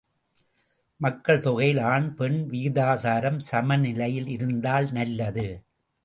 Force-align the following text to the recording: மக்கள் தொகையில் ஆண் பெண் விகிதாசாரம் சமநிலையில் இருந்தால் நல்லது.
மக்கள் 0.99 1.41
தொகையில் 1.41 1.81
ஆண் 1.83 2.07
பெண் 2.13 2.39
விகிதாசாரம் 2.49 3.37
சமநிலையில் 3.49 4.27
இருந்தால் 4.27 4.89
நல்லது. 4.91 5.45